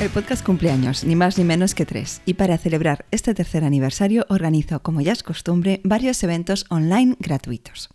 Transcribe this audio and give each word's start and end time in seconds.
El 0.00 0.10
podcast 0.10 0.46
cumpleaños, 0.46 1.02
ni 1.02 1.16
más 1.16 1.38
ni 1.38 1.44
menos 1.44 1.74
que 1.74 1.84
tres. 1.84 2.22
Y 2.24 2.34
para 2.34 2.56
celebrar 2.56 3.04
este 3.10 3.34
tercer 3.34 3.64
aniversario 3.64 4.26
organizo, 4.28 4.80
como 4.80 5.00
ya 5.00 5.10
es 5.10 5.24
costumbre, 5.24 5.80
varios 5.82 6.22
eventos 6.22 6.66
online 6.68 7.16
gratuitos. 7.18 7.88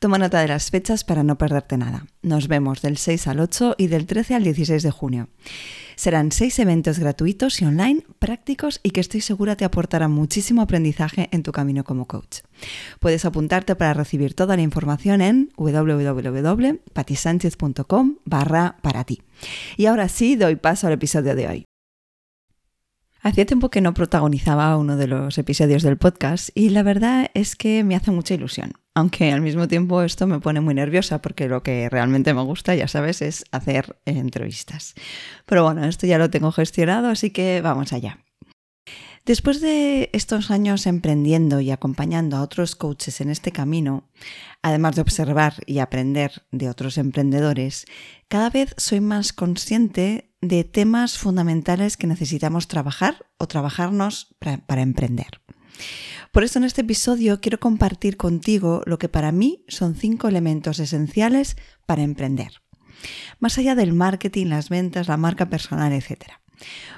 Toma 0.00 0.18
nota 0.18 0.40
de 0.40 0.48
las 0.48 0.72
fechas 0.72 1.04
para 1.04 1.22
no 1.22 1.38
perderte 1.38 1.76
nada. 1.76 2.06
Nos 2.20 2.48
vemos 2.48 2.82
del 2.82 2.96
6 2.96 3.28
al 3.28 3.38
8 3.38 3.76
y 3.78 3.86
del 3.86 4.06
13 4.06 4.34
al 4.34 4.42
16 4.42 4.82
de 4.82 4.90
junio. 4.90 5.28
Serán 5.96 6.30
seis 6.30 6.58
eventos 6.58 6.98
gratuitos 6.98 7.62
y 7.62 7.64
online, 7.64 8.02
prácticos 8.18 8.80
y 8.82 8.90
que 8.90 9.00
estoy 9.00 9.22
segura 9.22 9.56
te 9.56 9.64
aportarán 9.64 10.12
muchísimo 10.12 10.60
aprendizaje 10.60 11.30
en 11.32 11.42
tu 11.42 11.52
camino 11.52 11.84
como 11.84 12.06
coach. 12.06 12.40
Puedes 13.00 13.24
apuntarte 13.24 13.76
para 13.76 13.94
recibir 13.94 14.34
toda 14.34 14.56
la 14.56 14.62
información 14.62 15.22
en 15.22 15.48
www.patisánchez.com 15.56 18.16
barra 18.26 18.76
para 18.82 19.04
ti. 19.04 19.22
Y 19.78 19.86
ahora 19.86 20.10
sí, 20.10 20.36
doy 20.36 20.56
paso 20.56 20.86
al 20.86 20.92
episodio 20.92 21.34
de 21.34 21.48
hoy. 21.48 21.64
Hacía 23.22 23.46
tiempo 23.46 23.70
que 23.70 23.80
no 23.80 23.94
protagonizaba 23.94 24.76
uno 24.76 24.96
de 24.96 25.06
los 25.08 25.38
episodios 25.38 25.82
del 25.82 25.96
podcast 25.96 26.50
y 26.54 26.68
la 26.68 26.82
verdad 26.82 27.30
es 27.34 27.56
que 27.56 27.82
me 27.82 27.96
hace 27.96 28.10
mucha 28.10 28.34
ilusión. 28.34 28.74
Aunque 28.96 29.30
al 29.30 29.42
mismo 29.42 29.68
tiempo 29.68 30.00
esto 30.00 30.26
me 30.26 30.40
pone 30.40 30.62
muy 30.62 30.72
nerviosa 30.72 31.20
porque 31.20 31.48
lo 31.48 31.62
que 31.62 31.90
realmente 31.90 32.32
me 32.32 32.40
gusta, 32.40 32.74
ya 32.74 32.88
sabes, 32.88 33.20
es 33.20 33.44
hacer 33.52 33.98
entrevistas. 34.06 34.94
Pero 35.44 35.64
bueno, 35.64 35.84
esto 35.84 36.06
ya 36.06 36.16
lo 36.16 36.30
tengo 36.30 36.50
gestionado, 36.50 37.08
así 37.08 37.28
que 37.28 37.60
vamos 37.60 37.92
allá. 37.92 38.24
Después 39.26 39.60
de 39.60 40.08
estos 40.14 40.50
años 40.50 40.86
emprendiendo 40.86 41.60
y 41.60 41.72
acompañando 41.72 42.38
a 42.38 42.42
otros 42.42 42.74
coaches 42.74 43.20
en 43.20 43.28
este 43.28 43.52
camino, 43.52 44.08
además 44.62 44.96
de 44.96 45.02
observar 45.02 45.56
y 45.66 45.80
aprender 45.80 46.46
de 46.50 46.70
otros 46.70 46.96
emprendedores, 46.96 47.84
cada 48.28 48.48
vez 48.48 48.72
soy 48.78 49.02
más 49.02 49.34
consciente 49.34 50.32
de 50.40 50.64
temas 50.64 51.18
fundamentales 51.18 51.98
que 51.98 52.06
necesitamos 52.06 52.66
trabajar 52.66 53.26
o 53.36 53.46
trabajarnos 53.46 54.34
para, 54.38 54.80
emprender. 54.80 55.42
Por 56.32 56.44
eso 56.44 56.58
en 56.58 56.64
este 56.64 56.82
episodio 56.82 57.40
quiero 57.40 57.58
compartir 57.58 58.16
contigo 58.16 58.82
lo 58.84 58.98
que 58.98 59.08
para 59.08 59.32
mí 59.32 59.64
son 59.68 59.94
cinco 59.94 60.28
elementos 60.28 60.78
esenciales 60.78 61.56
para 61.86 62.02
emprender. 62.02 62.62
Más 63.40 63.58
allá 63.58 63.74
del 63.74 63.92
marketing, 63.92 64.46
las 64.46 64.68
ventas, 64.68 65.08
la 65.08 65.16
marca 65.16 65.48
personal, 65.48 65.92
etc. 65.92 66.32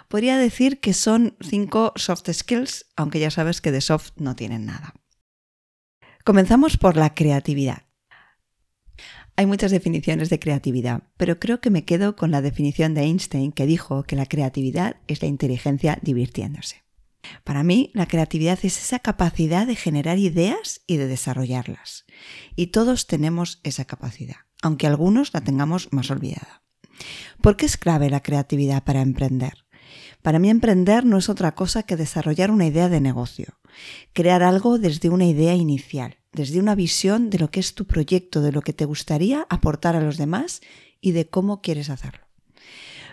Podría 0.08 0.38
decir 0.38 0.80
que 0.80 0.94
son 0.94 1.36
cinco 1.40 1.92
soft 1.96 2.30
skills, 2.32 2.86
aunque 2.96 3.20
ya 3.20 3.30
sabes 3.30 3.60
que 3.60 3.72
de 3.72 3.80
soft 3.80 4.12
no 4.16 4.34
tienen 4.34 4.66
nada. 4.66 4.94
Comenzamos 6.24 6.76
por 6.76 6.96
la 6.96 7.14
creatividad. 7.14 7.84
Hay 9.36 9.46
muchas 9.46 9.70
definiciones 9.70 10.30
de 10.30 10.40
creatividad, 10.40 11.04
pero 11.16 11.38
creo 11.38 11.60
que 11.60 11.70
me 11.70 11.84
quedo 11.84 12.16
con 12.16 12.32
la 12.32 12.42
definición 12.42 12.94
de 12.94 13.02
Einstein 13.02 13.52
que 13.52 13.66
dijo 13.66 14.02
que 14.02 14.16
la 14.16 14.26
creatividad 14.26 14.96
es 15.06 15.22
la 15.22 15.28
inteligencia 15.28 15.98
divirtiéndose. 16.02 16.82
Para 17.44 17.62
mí, 17.62 17.90
la 17.94 18.06
creatividad 18.06 18.58
es 18.62 18.78
esa 18.78 18.98
capacidad 18.98 19.66
de 19.66 19.76
generar 19.76 20.18
ideas 20.18 20.82
y 20.86 20.96
de 20.96 21.06
desarrollarlas. 21.06 22.04
Y 22.56 22.68
todos 22.68 23.06
tenemos 23.06 23.60
esa 23.64 23.84
capacidad, 23.84 24.36
aunque 24.62 24.86
algunos 24.86 25.32
la 25.34 25.40
tengamos 25.40 25.92
más 25.92 26.10
olvidada. 26.10 26.62
¿Por 27.40 27.56
qué 27.56 27.66
es 27.66 27.76
clave 27.76 28.10
la 28.10 28.22
creatividad 28.22 28.84
para 28.84 29.02
emprender? 29.02 29.66
Para 30.22 30.38
mí 30.38 30.50
emprender 30.50 31.04
no 31.04 31.18
es 31.18 31.28
otra 31.28 31.54
cosa 31.54 31.84
que 31.84 31.96
desarrollar 31.96 32.50
una 32.50 32.66
idea 32.66 32.88
de 32.88 33.00
negocio, 33.00 33.58
crear 34.12 34.42
algo 34.42 34.78
desde 34.78 35.08
una 35.08 35.26
idea 35.26 35.54
inicial, 35.54 36.18
desde 36.32 36.58
una 36.58 36.74
visión 36.74 37.30
de 37.30 37.38
lo 37.38 37.50
que 37.50 37.60
es 37.60 37.74
tu 37.74 37.86
proyecto, 37.86 38.42
de 38.42 38.52
lo 38.52 38.62
que 38.62 38.72
te 38.72 38.84
gustaría 38.84 39.46
aportar 39.48 39.96
a 39.96 40.00
los 40.00 40.16
demás 40.16 40.60
y 41.00 41.12
de 41.12 41.28
cómo 41.28 41.62
quieres 41.62 41.88
hacerlo. 41.88 42.26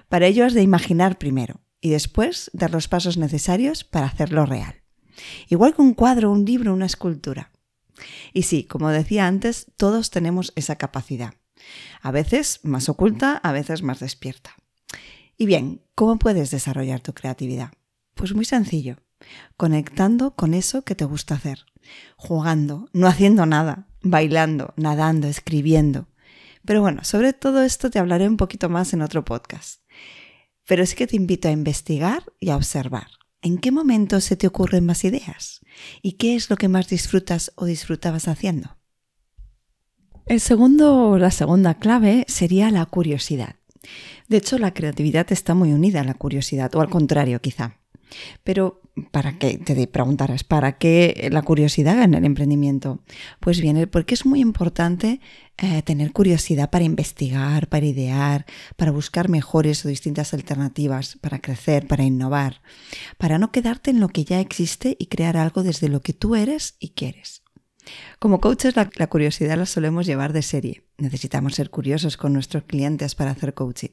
Para 0.09 0.27
ello 0.27 0.45
has 0.45 0.53
de 0.53 0.63
imaginar 0.63 1.17
primero, 1.17 1.61
y 1.85 1.91
después 1.91 2.50
dar 2.51 2.72
los 2.72 2.88
pasos 2.88 3.16
necesarios 3.16 3.84
para 3.84 4.07
hacerlo 4.07 4.47
real. 4.47 4.81
Igual 5.50 5.75
que 5.75 5.84
un 5.84 5.94
cuadro, 5.94 6.31
un 6.31 6.44
libro, 6.44 6.73
una 6.73 6.88
escultura. 6.88 7.51
Y 8.34 8.41
sí, 8.41 8.63
como 8.63 8.90
decía 8.90 9.28
antes, 9.28 9.68
todos 9.78 10.09
tenemos 10.09 10.51
esa 10.56 10.78
capacidad. 10.78 11.35
A 12.01 12.09
veces 12.09 12.59
más 12.63 12.90
oculta, 12.90 13.38
a 13.38 13.51
veces 13.51 13.84
más 13.84 14.00
despierta. 14.00 14.56
Y 15.38 15.46
bien, 15.46 15.84
¿cómo 15.94 16.18
puedes 16.18 16.50
desarrollar 16.50 17.01
tu 17.01 17.13
creatividad? 17.13 17.72
Pues 18.16 18.34
muy 18.34 18.46
sencillo, 18.46 18.96
conectando 19.56 20.35
con 20.35 20.56
eso 20.56 20.81
que 20.81 20.96
te 20.96 21.06
gusta 21.06 21.35
hacer, 21.35 21.67
jugando, 22.17 22.90
no 22.94 23.06
haciendo 23.06 23.46
nada, 23.46 23.90
bailando, 24.02 24.73
nadando, 24.75 25.28
escribiendo. 25.28 26.07
Pero 26.66 26.81
bueno, 26.81 27.03
sobre 27.03 27.34
todo 27.34 27.62
esto 27.62 27.91
te 27.91 28.00
hablaré 28.00 28.28
un 28.28 28.38
poquito 28.38 28.69
más 28.69 28.91
en 28.94 29.03
otro 29.03 29.23
podcast. 29.23 29.81
Pero 30.67 30.85
sí 30.85 30.95
que 30.95 31.07
te 31.07 31.15
invito 31.15 31.47
a 31.47 31.51
investigar 31.51 32.23
y 32.39 32.49
a 32.49 32.55
observar. 32.55 33.07
¿En 33.41 33.59
qué 33.59 33.71
momento 33.71 34.21
se 34.21 34.35
te 34.35 34.47
ocurren 34.47 34.85
más 34.85 35.03
ideas? 35.03 35.61
¿Y 36.01 36.13
qué 36.13 36.35
es 36.35 36.49
lo 36.49 36.55
que 36.55 36.67
más 36.67 36.87
disfrutas 36.87 37.51
o 37.55 37.65
disfrutabas 37.65 38.27
haciendo? 38.27 38.77
El 40.25 40.39
segundo, 40.39 41.19
la 41.19 41.29
segunda 41.29 41.75
clave 41.75 42.25
sería 42.27 42.71
la 42.71 42.85
curiosidad. 42.87 43.57
De 44.27 44.37
hecho, 44.37 44.57
la 44.57 44.73
creatividad 44.73 45.31
está 45.31 45.53
muy 45.53 45.71
unida 45.71 46.01
a 46.01 46.03
la 46.03 46.15
curiosidad, 46.15 46.73
o 46.73 46.81
al 46.81 46.89
contrario, 46.89 47.39
quizá. 47.39 47.77
Pero, 48.43 48.81
¿para 49.11 49.38
qué? 49.38 49.57
Te 49.57 49.88
preguntarás, 49.88 50.43
¿para 50.43 50.77
qué 50.77 51.29
la 51.31 51.41
curiosidad 51.41 52.01
en 52.03 52.13
el 52.13 52.25
emprendimiento? 52.25 52.99
Pues 53.39 53.61
bien, 53.61 53.89
porque 53.91 54.13
es 54.13 54.25
muy 54.25 54.39
importante 54.39 55.19
eh, 55.57 55.81
tener 55.83 56.11
curiosidad 56.11 56.69
para 56.69 56.85
investigar, 56.85 57.67
para 57.67 57.85
idear, 57.85 58.45
para 58.75 58.91
buscar 58.91 59.29
mejores 59.29 59.85
o 59.85 59.88
distintas 59.88 60.33
alternativas, 60.33 61.17
para 61.21 61.39
crecer, 61.39 61.88
para 61.88 62.03
innovar, 62.03 62.61
para 63.17 63.38
no 63.38 63.51
quedarte 63.51 63.91
en 63.91 63.99
lo 63.99 64.09
que 64.09 64.25
ya 64.25 64.39
existe 64.39 64.95
y 64.99 65.07
crear 65.07 65.37
algo 65.37 65.63
desde 65.63 65.89
lo 65.89 66.01
que 66.01 66.13
tú 66.13 66.35
eres 66.35 66.75
y 66.79 66.89
quieres. 66.89 67.43
Como 68.19 68.41
coaches 68.41 68.75
la, 68.75 68.89
la, 68.95 69.07
curiosidad 69.07 69.57
la 69.57 69.66
solemos 69.66 70.05
llevar 70.05 70.33
de 70.33 70.41
serie. 70.41 70.83
Necesitamos 70.97 71.55
ser 71.55 71.69
curiosos 71.69 72.17
con 72.17 72.33
nuestros 72.33 72.63
clientes 72.63 73.16
para 73.16 73.31
hacer 73.31 73.53
coaching. 73.53 73.89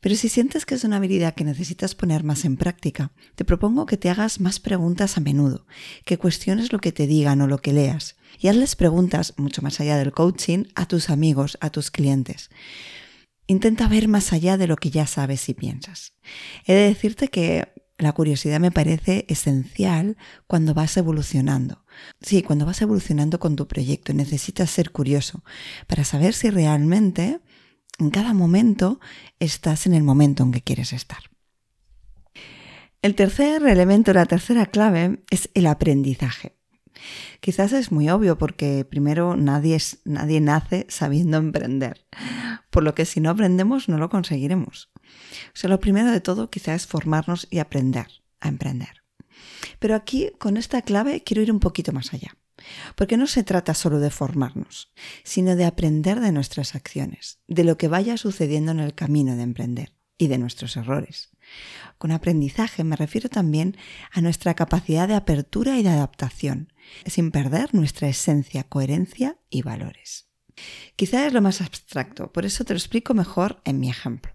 Pero 0.00 0.16
si 0.16 0.28
sientes 0.28 0.64
que 0.64 0.74
es 0.74 0.84
una 0.84 0.96
habilidad 0.96 1.34
que 1.34 1.44
necesitas 1.44 1.94
poner 1.94 2.24
más 2.24 2.44
en 2.44 2.56
práctica, 2.56 3.12
te 3.34 3.44
propongo 3.44 3.86
que 3.86 3.98
te 3.98 4.08
hagas 4.08 4.40
más 4.40 4.58
preguntas 4.58 5.16
a 5.16 5.20
menudo, 5.20 5.66
que 6.04 6.18
cuestiones 6.18 6.72
lo 6.72 6.78
que 6.78 6.92
te 6.92 7.06
digan 7.06 7.42
o 7.42 7.46
lo 7.46 7.58
que 7.58 7.74
leas, 7.74 8.16
y 8.38 8.48
hazles 8.48 8.76
preguntas, 8.76 9.34
mucho 9.36 9.60
más 9.60 9.80
allá 9.80 9.98
del 9.98 10.12
coaching, 10.12 10.64
a 10.74 10.86
tus 10.86 11.10
amigos, 11.10 11.58
a 11.60 11.70
tus 11.70 11.90
clientes. 11.90 12.50
Intenta 13.46 13.88
ver 13.88 14.08
más 14.08 14.32
allá 14.32 14.56
de 14.56 14.66
lo 14.66 14.76
que 14.76 14.90
ya 14.90 15.06
sabes 15.06 15.48
y 15.48 15.54
piensas. 15.54 16.14
He 16.64 16.72
de 16.72 16.88
decirte 16.88 17.28
que 17.28 17.68
la 17.98 18.12
curiosidad 18.12 18.60
me 18.60 18.70
parece 18.70 19.26
esencial 19.28 20.16
cuando 20.46 20.72
vas 20.72 20.96
evolucionando. 20.96 21.84
Sí, 22.22 22.42
cuando 22.42 22.64
vas 22.64 22.80
evolucionando 22.80 23.38
con 23.38 23.56
tu 23.56 23.68
proyecto 23.68 24.14
necesitas 24.14 24.70
ser 24.70 24.90
curioso 24.90 25.44
para 25.86 26.04
saber 26.04 26.32
si 26.32 26.48
realmente 26.48 27.40
en 27.98 28.10
cada 28.10 28.34
momento 28.34 29.00
estás 29.38 29.86
en 29.86 29.94
el 29.94 30.02
momento 30.02 30.42
en 30.42 30.52
que 30.52 30.62
quieres 30.62 30.92
estar. 30.92 31.30
El 33.02 33.14
tercer 33.14 33.62
elemento, 33.62 34.12
la 34.12 34.26
tercera 34.26 34.66
clave 34.66 35.22
es 35.30 35.48
el 35.54 35.66
aprendizaje. 35.66 36.56
Quizás 37.40 37.72
es 37.72 37.90
muy 37.90 38.10
obvio 38.10 38.36
porque 38.36 38.84
primero 38.84 39.36
nadie, 39.36 39.76
es, 39.76 40.00
nadie 40.04 40.40
nace 40.40 40.86
sabiendo 40.90 41.38
emprender, 41.38 42.06
por 42.68 42.82
lo 42.82 42.94
que 42.94 43.06
si 43.06 43.20
no 43.20 43.30
aprendemos 43.30 43.88
no 43.88 43.96
lo 43.96 44.10
conseguiremos. 44.10 44.90
O 44.94 45.54
sea, 45.54 45.70
lo 45.70 45.80
primero 45.80 46.10
de 46.10 46.20
todo 46.20 46.50
quizás 46.50 46.82
es 46.82 46.86
formarnos 46.86 47.48
y 47.50 47.58
aprender 47.58 48.06
a 48.40 48.48
emprender. 48.48 49.02
Pero 49.78 49.94
aquí 49.94 50.30
con 50.38 50.56
esta 50.58 50.82
clave 50.82 51.22
quiero 51.22 51.42
ir 51.42 51.52
un 51.52 51.60
poquito 51.60 51.92
más 51.92 52.12
allá. 52.12 52.36
Porque 52.94 53.16
no 53.16 53.26
se 53.26 53.42
trata 53.42 53.74
solo 53.74 53.98
de 53.98 54.10
formarnos, 54.10 54.92
sino 55.24 55.56
de 55.56 55.64
aprender 55.64 56.20
de 56.20 56.32
nuestras 56.32 56.74
acciones, 56.74 57.40
de 57.48 57.64
lo 57.64 57.76
que 57.76 57.88
vaya 57.88 58.16
sucediendo 58.16 58.72
en 58.72 58.80
el 58.80 58.94
camino 58.94 59.36
de 59.36 59.42
emprender 59.42 59.92
y 60.18 60.28
de 60.28 60.38
nuestros 60.38 60.76
errores. 60.76 61.30
Con 61.98 62.12
aprendizaje 62.12 62.84
me 62.84 62.96
refiero 62.96 63.28
también 63.28 63.76
a 64.12 64.20
nuestra 64.20 64.54
capacidad 64.54 65.08
de 65.08 65.14
apertura 65.14 65.78
y 65.78 65.82
de 65.82 65.88
adaptación, 65.88 66.72
sin 67.06 67.30
perder 67.30 67.74
nuestra 67.74 68.08
esencia, 68.08 68.64
coherencia 68.64 69.38
y 69.48 69.62
valores. 69.62 70.28
Quizá 70.96 71.26
es 71.26 71.32
lo 71.32 71.40
más 71.40 71.60
abstracto, 71.60 72.32
por 72.32 72.44
eso 72.44 72.64
te 72.64 72.74
lo 72.74 72.78
explico 72.78 73.14
mejor 73.14 73.62
en 73.64 73.80
mi 73.80 73.88
ejemplo. 73.88 74.32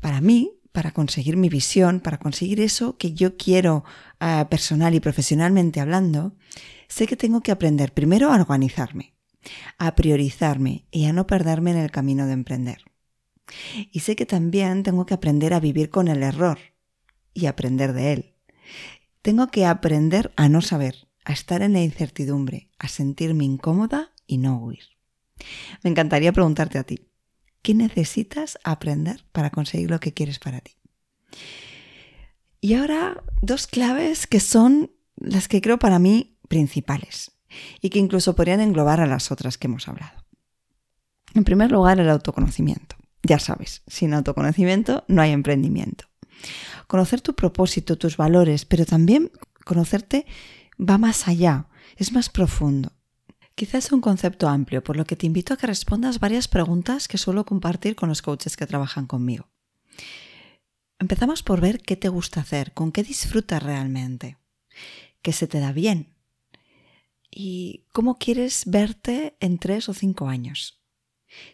Para 0.00 0.20
mí, 0.20 0.59
para 0.72 0.92
conseguir 0.92 1.36
mi 1.36 1.48
visión, 1.48 2.00
para 2.00 2.18
conseguir 2.18 2.60
eso 2.60 2.96
que 2.96 3.12
yo 3.12 3.36
quiero 3.36 3.84
eh, 4.20 4.44
personal 4.48 4.94
y 4.94 5.00
profesionalmente 5.00 5.80
hablando, 5.80 6.34
sé 6.88 7.06
que 7.06 7.16
tengo 7.16 7.40
que 7.40 7.52
aprender 7.52 7.92
primero 7.92 8.32
a 8.32 8.40
organizarme, 8.40 9.14
a 9.78 9.94
priorizarme 9.94 10.86
y 10.90 11.06
a 11.06 11.12
no 11.12 11.26
perderme 11.26 11.72
en 11.72 11.78
el 11.78 11.90
camino 11.90 12.26
de 12.26 12.32
emprender. 12.32 12.84
Y 13.90 14.00
sé 14.00 14.14
que 14.14 14.26
también 14.26 14.82
tengo 14.82 15.06
que 15.06 15.14
aprender 15.14 15.54
a 15.54 15.60
vivir 15.60 15.90
con 15.90 16.08
el 16.08 16.22
error 16.22 16.58
y 17.34 17.46
aprender 17.46 17.92
de 17.92 18.12
él. 18.12 18.34
Tengo 19.22 19.48
que 19.48 19.66
aprender 19.66 20.32
a 20.36 20.48
no 20.48 20.62
saber, 20.62 21.08
a 21.24 21.32
estar 21.32 21.62
en 21.62 21.72
la 21.72 21.82
incertidumbre, 21.82 22.70
a 22.78 22.88
sentirme 22.88 23.44
incómoda 23.44 24.12
y 24.26 24.38
no 24.38 24.58
huir. 24.58 24.84
Me 25.82 25.90
encantaría 25.90 26.32
preguntarte 26.32 26.78
a 26.78 26.84
ti, 26.84 27.09
¿qué 27.62 27.74
necesitas 27.74 28.58
aprender 28.64 29.24
para 29.32 29.50
conseguir 29.50 29.90
lo 29.90 30.00
que 30.00 30.12
quieres 30.12 30.38
para 30.38 30.60
ti? 30.60 30.76
Y 32.60 32.74
ahora 32.74 33.22
dos 33.42 33.66
claves 33.66 34.26
que 34.26 34.40
son 34.40 34.90
las 35.16 35.48
que 35.48 35.60
creo 35.60 35.78
para 35.78 35.98
mí 35.98 36.38
principales 36.48 37.32
y 37.80 37.90
que 37.90 37.98
incluso 37.98 38.34
podrían 38.34 38.60
englobar 38.60 39.00
a 39.00 39.06
las 39.06 39.30
otras 39.30 39.58
que 39.58 39.66
hemos 39.66 39.88
hablado. 39.88 40.24
En 41.34 41.44
primer 41.44 41.70
lugar, 41.70 42.00
el 42.00 42.10
autoconocimiento. 42.10 42.96
Ya 43.22 43.38
sabes, 43.38 43.82
sin 43.86 44.14
autoconocimiento 44.14 45.04
no 45.08 45.22
hay 45.22 45.30
emprendimiento. 45.32 46.06
Conocer 46.86 47.20
tu 47.20 47.34
propósito, 47.34 47.96
tus 47.96 48.16
valores, 48.16 48.64
pero 48.64 48.86
también 48.86 49.30
conocerte 49.64 50.26
va 50.78 50.98
más 50.98 51.28
allá, 51.28 51.68
es 51.96 52.12
más 52.12 52.28
profundo. 52.30 52.92
Quizás 53.60 53.84
es 53.84 53.92
un 53.92 54.00
concepto 54.00 54.48
amplio, 54.48 54.82
por 54.82 54.96
lo 54.96 55.04
que 55.04 55.16
te 55.16 55.26
invito 55.26 55.52
a 55.52 55.58
que 55.58 55.66
respondas 55.66 56.18
varias 56.18 56.48
preguntas 56.48 57.08
que 57.08 57.18
suelo 57.18 57.44
compartir 57.44 57.94
con 57.94 58.08
los 58.08 58.22
coaches 58.22 58.56
que 58.56 58.66
trabajan 58.66 59.06
conmigo. 59.06 59.50
Empezamos 60.98 61.42
por 61.42 61.60
ver 61.60 61.82
qué 61.82 61.94
te 61.94 62.08
gusta 62.08 62.40
hacer, 62.40 62.72
con 62.72 62.90
qué 62.90 63.02
disfrutas 63.02 63.62
realmente, 63.62 64.38
qué 65.20 65.34
se 65.34 65.46
te 65.46 65.60
da 65.60 65.72
bien 65.72 66.16
y 67.30 67.84
cómo 67.92 68.16
quieres 68.16 68.62
verte 68.64 69.36
en 69.40 69.58
tres 69.58 69.90
o 69.90 69.92
cinco 69.92 70.28
años. 70.28 70.82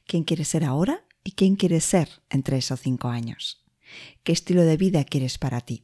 ¿Quién 0.06 0.22
quieres 0.22 0.46
ser 0.46 0.62
ahora 0.62 1.04
y 1.24 1.32
quién 1.32 1.56
quieres 1.56 1.84
ser 1.84 2.22
en 2.30 2.44
tres 2.44 2.70
o 2.70 2.76
cinco 2.76 3.08
años. 3.08 3.66
¿Qué 4.22 4.30
estilo 4.30 4.62
de 4.62 4.76
vida 4.76 5.02
quieres 5.02 5.38
para 5.38 5.60
ti? 5.60 5.82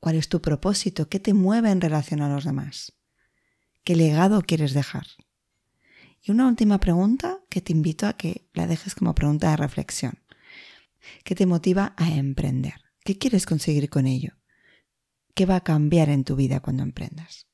¿Cuál 0.00 0.16
es 0.16 0.28
tu 0.28 0.42
propósito? 0.42 1.08
¿Qué 1.08 1.20
te 1.20 1.32
mueve 1.32 1.70
en 1.70 1.80
relación 1.80 2.22
a 2.22 2.28
los 2.28 2.42
demás? 2.42 2.97
¿Qué 3.88 3.96
legado 3.96 4.42
quieres 4.42 4.74
dejar? 4.74 5.06
Y 6.20 6.30
una 6.30 6.46
última 6.46 6.78
pregunta 6.78 7.38
que 7.48 7.62
te 7.62 7.72
invito 7.72 8.06
a 8.06 8.18
que 8.18 8.46
la 8.52 8.66
dejes 8.66 8.94
como 8.94 9.14
pregunta 9.14 9.48
de 9.48 9.56
reflexión. 9.56 10.18
¿Qué 11.24 11.34
te 11.34 11.46
motiva 11.46 11.94
a 11.96 12.10
emprender? 12.10 12.74
¿Qué 13.02 13.16
quieres 13.16 13.46
conseguir 13.46 13.88
con 13.88 14.06
ello? 14.06 14.34
¿Qué 15.34 15.46
va 15.46 15.56
a 15.56 15.64
cambiar 15.64 16.10
en 16.10 16.24
tu 16.24 16.36
vida 16.36 16.60
cuando 16.60 16.82
emprendas? 16.82 17.46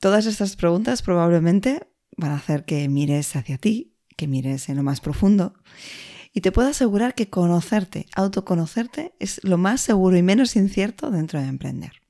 Todas 0.00 0.24
estas 0.24 0.56
preguntas 0.56 1.02
probablemente 1.02 1.86
van 2.16 2.30
a 2.30 2.36
hacer 2.36 2.64
que 2.64 2.88
mires 2.88 3.36
hacia 3.36 3.58
ti, 3.58 3.98
que 4.16 4.26
mires 4.26 4.70
en 4.70 4.76
lo 4.76 4.82
más 4.82 5.02
profundo. 5.02 5.52
Y 6.32 6.40
te 6.40 6.50
puedo 6.50 6.70
asegurar 6.70 7.14
que 7.14 7.28
conocerte, 7.28 8.06
autoconocerte, 8.16 9.14
es 9.18 9.44
lo 9.44 9.58
más 9.58 9.82
seguro 9.82 10.16
y 10.16 10.22
menos 10.22 10.56
incierto 10.56 11.10
dentro 11.10 11.42
de 11.42 11.48
emprender. 11.48 12.01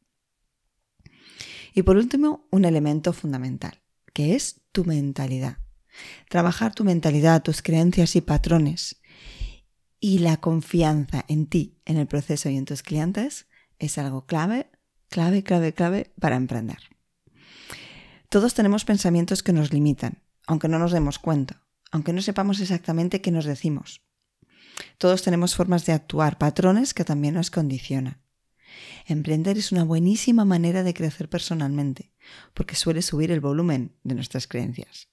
Y 1.74 1.82
por 1.82 1.96
último, 1.96 2.46
un 2.50 2.64
elemento 2.64 3.12
fundamental, 3.12 3.82
que 4.12 4.34
es 4.34 4.62
tu 4.72 4.84
mentalidad. 4.84 5.58
Trabajar 6.28 6.74
tu 6.74 6.84
mentalidad, 6.84 7.42
tus 7.42 7.62
creencias 7.62 8.16
y 8.16 8.20
patrones 8.20 9.00
y 10.00 10.18
la 10.18 10.38
confianza 10.38 11.24
en 11.28 11.46
ti, 11.46 11.78
en 11.84 11.96
el 11.96 12.06
proceso 12.06 12.48
y 12.50 12.56
en 12.56 12.64
tus 12.64 12.82
clientes 12.82 13.46
es 13.78 13.98
algo 13.98 14.26
clave, 14.26 14.70
clave, 15.08 15.42
clave, 15.42 15.72
clave 15.72 16.12
para 16.18 16.36
emprender. 16.36 16.78
Todos 18.28 18.54
tenemos 18.54 18.84
pensamientos 18.84 19.42
que 19.42 19.52
nos 19.52 19.72
limitan, 19.72 20.22
aunque 20.46 20.68
no 20.68 20.78
nos 20.78 20.92
demos 20.92 21.18
cuenta, 21.18 21.62
aunque 21.90 22.12
no 22.12 22.22
sepamos 22.22 22.60
exactamente 22.60 23.20
qué 23.20 23.30
nos 23.30 23.44
decimos. 23.44 24.00
Todos 24.98 25.22
tenemos 25.22 25.54
formas 25.54 25.84
de 25.86 25.92
actuar, 25.92 26.38
patrones 26.38 26.94
que 26.94 27.04
también 27.04 27.34
nos 27.34 27.50
condicionan. 27.50 28.22
Emprender 29.06 29.58
es 29.58 29.72
una 29.72 29.84
buenísima 29.84 30.44
manera 30.44 30.82
de 30.82 30.94
crecer 30.94 31.28
personalmente, 31.28 32.12
porque 32.54 32.76
suele 32.76 33.02
subir 33.02 33.30
el 33.30 33.40
volumen 33.40 33.96
de 34.04 34.14
nuestras 34.14 34.46
creencias. 34.46 35.08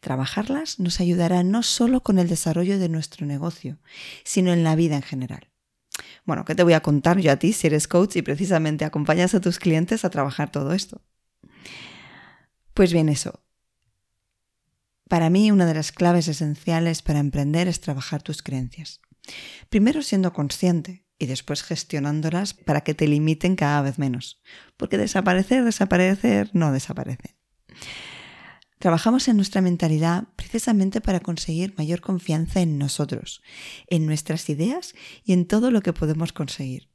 Trabajarlas 0.00 0.80
nos 0.80 1.00
ayudará 1.00 1.42
no 1.42 1.62
solo 1.62 2.02
con 2.02 2.18
el 2.18 2.28
desarrollo 2.28 2.78
de 2.78 2.88
nuestro 2.88 3.26
negocio, 3.26 3.78
sino 4.24 4.52
en 4.52 4.64
la 4.64 4.74
vida 4.74 4.96
en 4.96 5.02
general. 5.02 5.50
Bueno, 6.24 6.44
¿qué 6.44 6.54
te 6.54 6.62
voy 6.62 6.72
a 6.72 6.80
contar 6.80 7.18
yo 7.18 7.32
a 7.32 7.36
ti 7.36 7.52
si 7.52 7.66
eres 7.66 7.88
coach 7.88 8.16
y 8.16 8.22
precisamente 8.22 8.84
acompañas 8.84 9.34
a 9.34 9.40
tus 9.40 9.58
clientes 9.58 10.04
a 10.04 10.10
trabajar 10.10 10.50
todo 10.50 10.72
esto? 10.72 11.02
Pues 12.74 12.92
bien, 12.92 13.08
eso. 13.08 13.42
Para 15.08 15.28
mí 15.28 15.50
una 15.50 15.66
de 15.66 15.74
las 15.74 15.92
claves 15.92 16.28
esenciales 16.28 17.02
para 17.02 17.18
emprender 17.18 17.66
es 17.68 17.80
trabajar 17.80 18.22
tus 18.22 18.42
creencias. 18.42 19.00
Primero 19.68 20.02
siendo 20.02 20.32
consciente 20.32 21.04
y 21.20 21.26
después 21.26 21.62
gestionándolas 21.62 22.54
para 22.54 22.80
que 22.80 22.94
te 22.94 23.06
limiten 23.06 23.54
cada 23.54 23.82
vez 23.82 23.98
menos. 23.98 24.40
Porque 24.78 24.96
desaparecer, 24.96 25.64
desaparecer, 25.64 26.50
no 26.54 26.72
desaparece. 26.72 27.36
Trabajamos 28.78 29.28
en 29.28 29.36
nuestra 29.36 29.60
mentalidad 29.60 30.24
precisamente 30.34 31.02
para 31.02 31.20
conseguir 31.20 31.74
mayor 31.76 32.00
confianza 32.00 32.62
en 32.62 32.78
nosotros, 32.78 33.42
en 33.88 34.06
nuestras 34.06 34.48
ideas 34.48 34.94
y 35.22 35.34
en 35.34 35.46
todo 35.46 35.70
lo 35.70 35.82
que 35.82 35.92
podemos 35.92 36.32
conseguir. 36.32 36.88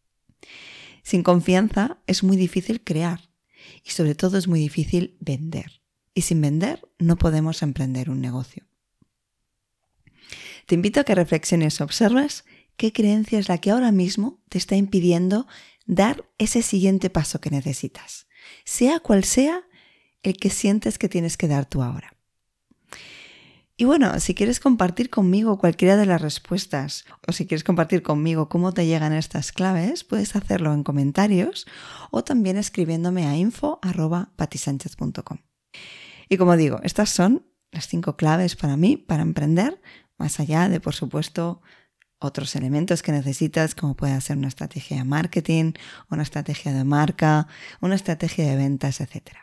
Sin 1.04 1.22
confianza 1.22 2.00
es 2.07 2.24
muy 2.24 2.36
difícil 2.36 2.83
crear 2.83 3.30
y 3.83 3.92
sobre 3.92 4.16
todo 4.16 4.39
es 4.39 4.48
muy 4.48 4.60
difícil 4.60 5.17
vender. 5.20 5.84
Y 6.15 6.22
sin 6.24 6.41
vender 6.41 6.82
no 6.98 7.17
podemos 7.17 7.62
emprender 7.62 8.10
un 8.10 8.22
negocio. 8.22 8.65
Te 10.65 10.74
invito 10.74 11.00
a 11.00 11.03
que 11.03 11.13
reflexiones, 11.13 11.79
observes 11.79 12.44
qué 12.77 12.94
creencia 12.94 13.39
es 13.39 13.50
la 13.50 13.58
que 13.58 13.72
ahora 13.72 13.91
mismo 13.91 14.41
te 14.50 14.58
está 14.58 14.75
impidiendo 14.75 15.48
dar 15.86 16.29
ese 16.38 16.62
siguiente 16.62 17.10
paso 17.10 17.41
que 17.41 17.50
necesitas, 17.50 18.27
sea 18.63 19.00
cual 19.00 19.24
sea 19.24 19.63
el 20.24 20.38
que 20.38 20.50
sientes 20.50 20.98
que 20.98 21.10
tienes 21.10 21.38
que 21.38 21.48
dar 21.48 21.65
tú 21.65 21.84
ahora. 21.84 22.15
Y 23.77 23.84
bueno, 23.84 24.22
si 24.22 24.36
quieres 24.36 24.62
compartir 24.62 25.10
conmigo 25.10 25.58
cualquiera 25.58 25.98
de 25.98 26.05
las 26.05 26.22
respuestas 26.22 27.03
o 27.27 27.34
si 27.34 27.46
quieres 27.46 27.65
compartir 27.65 28.03
conmigo 28.03 28.48
cómo 28.48 28.74
te 28.74 28.86
llegan 28.86 29.12
estas 29.12 29.51
claves, 29.51 30.05
puedes 30.05 30.38
hacerlo 30.38 30.74
en 30.74 30.84
comentarios 30.84 31.67
o 32.10 32.24
también 32.24 32.55
escribiéndome 32.55 33.27
a 33.27 33.36
info.patisánchez.com. 33.36 35.39
Y 36.29 36.38
como 36.38 36.55
digo, 36.55 36.79
estas 36.84 37.10
son 37.10 37.46
las 37.72 37.88
cinco 37.88 38.15
claves 38.15 38.55
para 38.55 38.77
mí 38.77 38.96
para 38.96 39.24
emprender, 39.24 39.82
más 40.17 40.39
allá 40.39 40.70
de, 40.70 40.79
por 40.79 40.96
supuesto, 40.96 41.62
otros 42.19 42.55
elementos 42.55 43.01
que 43.01 43.12
necesitas, 43.12 43.75
como 43.75 43.95
puede 43.95 44.19
ser 44.22 44.38
una 44.38 44.48
estrategia 44.48 44.98
de 44.98 45.03
marketing, 45.03 45.74
una 46.10 46.24
estrategia 46.24 46.74
de 46.74 46.84
marca, 46.84 47.48
una 47.81 47.95
estrategia 47.95 48.45
de 48.45 48.55
ventas, 48.55 49.01
etc. 49.01 49.38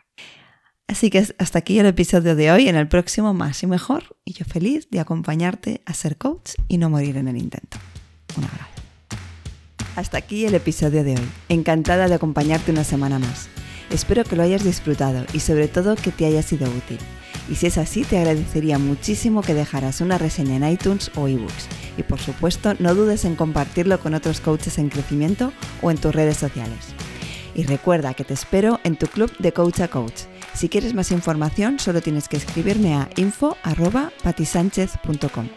Así 0.87 1.09
que 1.09 1.25
hasta 1.37 1.59
aquí 1.59 1.79
el 1.79 1.85
episodio 1.85 2.35
de 2.35 2.51
hoy. 2.51 2.67
En 2.67 2.75
el 2.75 2.87
próximo, 2.87 3.33
más 3.33 3.63
y 3.63 3.67
mejor. 3.67 4.17
Y 4.25 4.33
yo 4.33 4.45
feliz 4.45 4.89
de 4.89 4.99
acompañarte 4.99 5.81
a 5.85 5.93
ser 5.93 6.17
coach 6.17 6.51
y 6.67 6.77
no 6.77 6.89
morir 6.89 7.17
en 7.17 7.27
el 7.27 7.37
intento. 7.37 7.77
Un 8.37 8.43
abrazo. 8.43 8.69
Hasta 9.95 10.17
aquí 10.17 10.45
el 10.45 10.55
episodio 10.55 11.03
de 11.03 11.15
hoy. 11.15 11.29
Encantada 11.49 12.07
de 12.07 12.15
acompañarte 12.15 12.71
una 12.71 12.83
semana 12.83 13.19
más. 13.19 13.47
Espero 13.89 14.23
que 14.23 14.35
lo 14.35 14.43
hayas 14.43 14.63
disfrutado 14.63 15.25
y 15.33 15.39
sobre 15.39 15.67
todo 15.67 15.95
que 15.95 16.11
te 16.11 16.25
haya 16.25 16.41
sido 16.41 16.67
útil. 16.69 16.99
Y 17.49 17.55
si 17.55 17.67
es 17.67 17.77
así, 17.77 18.03
te 18.03 18.17
agradecería 18.17 18.79
muchísimo 18.79 19.41
que 19.41 19.53
dejaras 19.53 20.01
una 20.01 20.17
reseña 20.17 20.55
en 20.55 20.69
iTunes 20.69 21.11
o 21.15 21.27
ebooks. 21.27 21.67
Y 21.97 22.03
por 22.03 22.19
supuesto, 22.19 22.73
no 22.79 22.95
dudes 22.95 23.25
en 23.25 23.35
compartirlo 23.35 23.99
con 23.99 24.13
otros 24.13 24.39
coaches 24.39 24.77
en 24.77 24.89
crecimiento 24.89 25.51
o 25.81 25.91
en 25.91 25.97
tus 25.97 26.15
redes 26.15 26.37
sociales. 26.37 26.93
Y 27.55 27.63
recuerda 27.63 28.13
que 28.13 28.23
te 28.23 28.33
espero 28.33 28.79
en 28.83 28.95
tu 28.95 29.07
club 29.07 29.31
de 29.37 29.51
Coach 29.51 29.81
a 29.81 29.87
Coach 29.87 30.23
si 30.53 30.69
quieres 30.69 30.93
más 30.93 31.11
información, 31.11 31.79
solo 31.79 31.99
tienes 32.01 32.27
que 32.27 32.37
escribirme 32.37 32.93
a 32.95 33.09
info.patisánchez.com. 33.15 35.49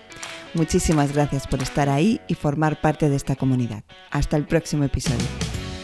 Muchísimas 0.55 1.13
gracias 1.13 1.47
por 1.47 1.61
estar 1.63 1.91
ahí 1.91 2.23
y 2.29 2.35
formar 2.35 2.81
parte 2.81 3.11
de 3.11 3.17
esta 3.17 3.37
comunidad. 3.37 3.85
Hasta 4.11 4.39
el 4.39 4.47
próximo 4.47 4.85
episodio. 4.85 5.27